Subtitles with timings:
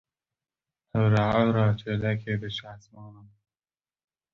[0.99, 3.27] Oreora çêlekê diçe esmanan.